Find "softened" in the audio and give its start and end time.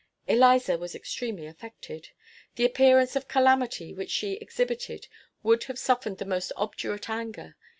5.77-6.17